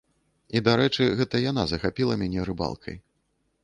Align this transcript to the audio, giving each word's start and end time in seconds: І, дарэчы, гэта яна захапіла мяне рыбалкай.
І, 0.55 0.61
дарэчы, 0.67 1.03
гэта 1.21 1.43
яна 1.51 1.69
захапіла 1.75 2.13
мяне 2.23 2.41
рыбалкай. 2.53 2.95